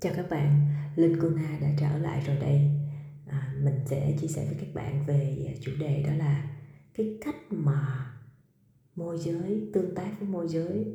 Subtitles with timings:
[0.00, 0.66] Chào các bạn,
[0.96, 2.60] Linh Kuna đã trở lại rồi đây.
[3.26, 6.50] À, mình sẽ chia sẻ với các bạn về à, chủ đề đó là
[6.94, 8.12] cái cách mà
[8.96, 10.86] môi giới tương tác với môi giới.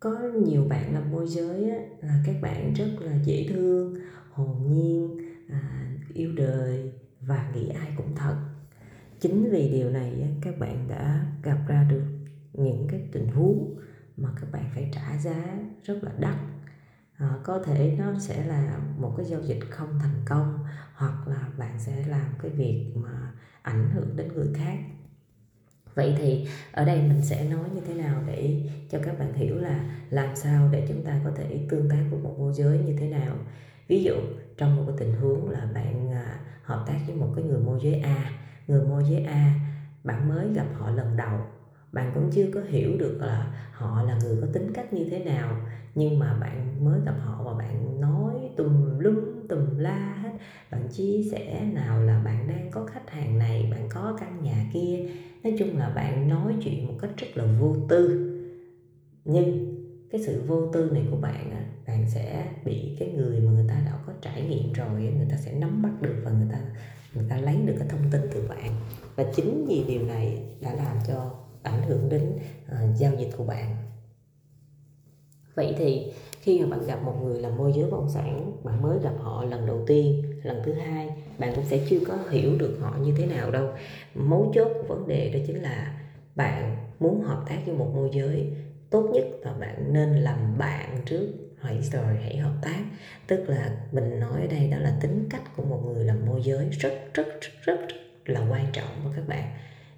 [0.00, 3.94] Có nhiều bạn làm môi giới á, là các bạn rất là dễ thương,
[4.30, 5.18] hồn nhiên,
[5.48, 8.36] à, yêu đời và nghĩ ai cũng thật.
[9.20, 12.04] Chính vì điều này các bạn đã gặp ra được
[12.52, 13.78] những cái tình huống
[14.16, 16.36] mà các bạn phải trả giá rất là đắt
[17.44, 20.58] có thể nó sẽ là một cái giao dịch không thành công,
[20.94, 23.32] hoặc là bạn sẽ làm cái việc mà
[23.62, 24.78] ảnh hưởng đến người khác.
[25.94, 29.56] Vậy thì ở đây mình sẽ nói như thế nào để cho các bạn hiểu
[29.56, 29.80] là
[30.10, 33.08] làm sao để chúng ta có thể tương tác với một môi giới như thế
[33.08, 33.36] nào?
[33.88, 34.14] Ví dụ,
[34.56, 37.78] trong một cái tình huống là bạn à, hợp tác với một cái người môi
[37.82, 38.30] giới A,
[38.66, 39.54] người môi giới A
[40.04, 41.38] bạn mới gặp họ lần đầu,
[41.92, 45.24] bạn cũng chưa có hiểu được là họ là người có tính cách như thế
[45.24, 45.56] nào,
[45.94, 50.27] nhưng mà bạn mới gặp họ và bạn nói tùm lum tùm la hết
[50.70, 54.70] bạn chia sẻ nào là bạn đang có khách hàng này bạn có căn nhà
[54.72, 55.06] kia.
[55.44, 58.24] Nói chung là bạn nói chuyện một cách rất là vô tư.
[59.24, 59.74] Nhưng
[60.10, 61.50] cái sự vô tư này của bạn
[61.86, 65.36] bạn sẽ bị cái người mà người ta đã có trải nghiệm rồi người ta
[65.36, 66.58] sẽ nắm bắt được và người ta
[67.14, 68.72] người ta lấy được cái thông tin từ bạn.
[69.16, 72.32] Và chính vì điều này đã làm cho ảnh hưởng đến
[72.66, 73.76] uh, giao dịch của bạn.
[75.54, 78.82] Vậy thì khi mà bạn gặp một người làm môi giới bất động sản bạn
[78.82, 82.58] mới gặp họ lần đầu tiên lần thứ hai bạn cũng sẽ chưa có hiểu
[82.58, 83.68] được họ như thế nào đâu.
[84.14, 86.00] Mấu chốt của vấn đề đó chính là
[86.34, 88.46] bạn muốn hợp tác với một môi giới
[88.90, 91.28] tốt nhất là bạn nên làm bạn trước.
[91.60, 92.80] Hãy rồi hãy hợp tác.
[93.26, 96.42] Tức là mình nói ở đây đó là tính cách của một người làm môi
[96.42, 97.78] giới rất rất rất, rất
[98.26, 99.44] là quan trọng với các bạn.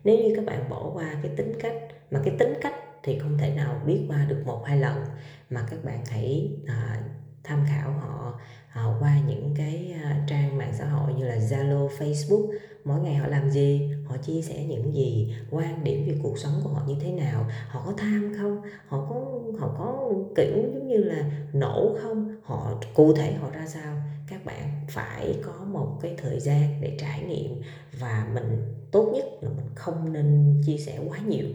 [0.05, 1.75] Nếu như các bạn bỏ qua cái tính cách
[2.11, 5.05] mà cái tính cách thì không thể nào biết qua được một hai lần.
[5.51, 7.03] Mà các bạn hãy à,
[7.45, 8.41] tham khảo họ
[8.73, 12.53] à, qua những cái à, trang mạng xã hội như là Zalo, Facebook.
[12.85, 13.91] Mỗi ngày họ làm gì?
[14.05, 15.35] Họ chia sẻ những gì?
[15.51, 17.47] Quan điểm về cuộc sống của họ như thế nào?
[17.69, 18.63] Họ có tham không?
[18.87, 22.37] Họ có họ có kiểu giống như là nổ không?
[22.43, 23.97] Họ cụ thể họ ra sao?
[24.27, 27.63] Các bạn phải có một cái thời gian để trải nghiệm
[28.01, 31.47] và mình tốt nhất là mình không nên chia sẻ quá nhiều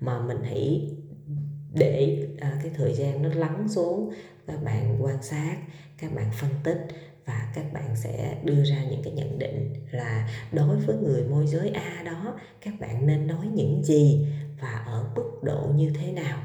[0.00, 0.90] mà mình hãy
[1.72, 4.12] để à, cái thời gian nó lắng xuống
[4.46, 5.56] các bạn quan sát
[5.98, 6.86] các bạn phân tích
[7.26, 11.46] và các bạn sẽ đưa ra những cái nhận định là đối với người môi
[11.46, 14.26] giới A đó các bạn nên nói những gì
[14.60, 16.38] và ở mức độ như thế nào.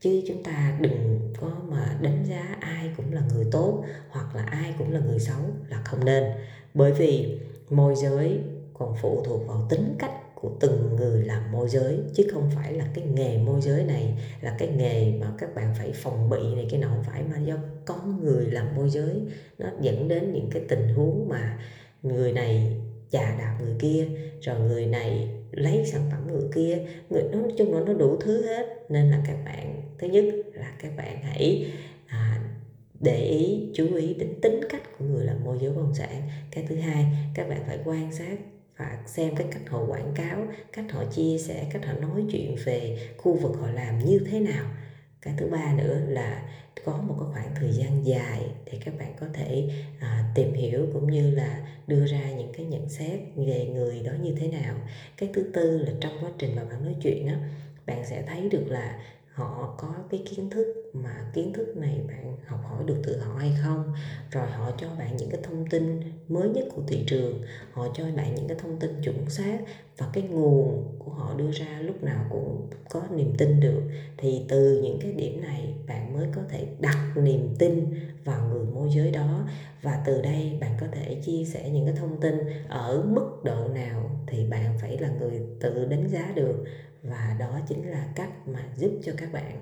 [0.00, 4.42] Chứ chúng ta đừng có mà đánh giá ai cũng là người tốt hoặc là
[4.42, 6.24] ai cũng là người xấu là không nên.
[6.74, 7.40] Bởi vì
[7.70, 8.40] môi giới
[8.74, 12.72] còn phụ thuộc vào tính cách của từng người làm môi giới chứ không phải
[12.72, 16.54] là cái nghề môi giới này là cái nghề mà các bạn phải phòng bị
[16.54, 19.20] này cái nào không phải mà do con người làm môi giới.
[19.58, 21.58] Nó dẫn đến những cái tình huống mà
[22.02, 22.76] người này
[23.10, 24.06] chà đạp người kia
[24.40, 26.78] rồi người này lấy sản phẩm người kia.
[27.10, 30.72] Người nói chung là nó đủ thứ hết nên là các bạn thứ nhất là
[30.82, 31.66] các bạn hãy
[32.06, 32.40] à,
[33.00, 36.22] để ý chú ý đến tính cách của người làm môi giới bất động sản.
[36.50, 38.36] Cái thứ hai các bạn phải quan sát
[38.76, 42.56] và xem cái cách họ quảng cáo cách họ chia sẻ cách họ nói chuyện
[42.64, 44.64] về khu vực họ làm như thế nào.
[45.22, 46.42] Cái thứ ba nữa là
[46.84, 49.70] có một cái khoảng thời gian dài để các bạn có thể
[50.00, 54.12] à, tìm hiểu cũng như là đưa ra những cái nhận xét về người đó
[54.22, 54.74] như thế nào.
[55.16, 57.38] Cái thứ tư là trong quá trình mà bạn nói chuyện á
[57.86, 58.98] bạn sẽ thấy được là
[59.32, 63.34] họ có cái kiến thức mà kiến thức này bạn học hỏi được từ họ
[63.38, 63.92] hay không?
[64.30, 67.42] Rồi họ cho bạn những cái thông tin mới nhất của thị trường,
[67.72, 69.58] họ cho bạn những cái thông tin chuẩn xác
[69.98, 73.82] và cái nguồn của họ đưa ra lúc nào cũng có niềm tin được.
[74.18, 78.64] Thì từ những cái điểm này, bạn mới có thể đặt niềm tin vào người
[78.64, 79.48] môi giới đó.
[79.82, 82.34] Và từ đây, bạn có thể chia sẻ những cái thông tin
[82.68, 86.64] ở mức độ nào thì bạn phải là người tự đánh giá được.
[87.02, 89.60] Và đó chính là cách mà giúp cho các bạn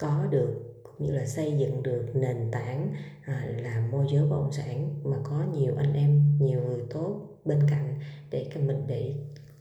[0.00, 2.94] có được cũng như là xây dựng được nền tảng
[3.24, 7.20] à, làm môi giới bất động sản mà có nhiều anh em nhiều người tốt
[7.44, 7.94] bên cạnh
[8.30, 9.14] để mình để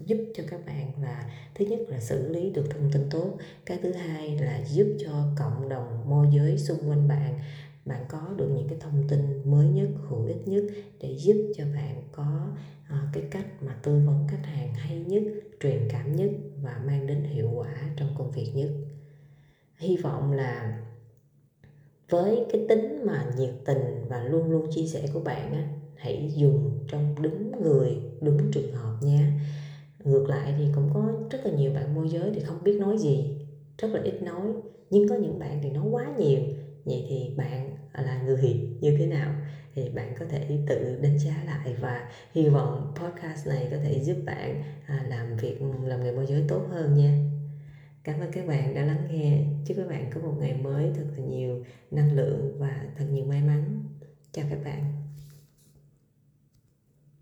[0.06, 3.80] giúp cho các bạn là thứ nhất là xử lý được thông tin tốt cái
[3.84, 7.40] thứ hai là giúp cho cộng đồng môi giới xung quanh bạn
[7.86, 10.64] bạn có được những cái thông tin mới nhất hữu ích nhất
[11.00, 12.48] để giúp cho bạn có
[12.94, 15.24] uh, cái cách mà tư vấn khách hàng hay nhất
[15.60, 16.30] truyền cảm nhất
[16.64, 18.70] và mang đến hiệu quả trong công việc nhất
[19.80, 20.78] hy vọng là
[22.10, 25.64] với cái tính mà nhiệt tình và luôn luôn chia sẻ của bạn á,
[25.96, 29.32] hãy dùng trong đúng người, đúng trường hợp nha.
[30.04, 32.98] Ngược lại thì cũng có rất là nhiều bạn môi giới thì không biết nói
[32.98, 33.38] gì,
[33.78, 34.48] rất là ít nói,
[34.90, 36.42] nhưng có những bạn thì nói quá nhiều.
[36.86, 39.34] Vậy thì bạn là người như thế nào?
[39.76, 44.00] Thì bạn có thể tự đánh giá lại và hy vọng podcast này có thể
[44.04, 47.39] giúp bạn à, làm việc, làm nghề môi giới tốt hơn nha
[48.04, 49.44] cảm ơn các bạn đã lắng nghe.
[49.66, 53.26] Chúc các bạn có một ngày mới thật là nhiều năng lượng và thật nhiều
[53.26, 53.84] may mắn.
[54.32, 54.92] Chào các bạn.